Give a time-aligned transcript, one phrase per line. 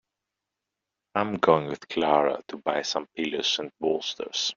[1.13, 4.49] I'm going with Clara to buy some pillows and bolsters.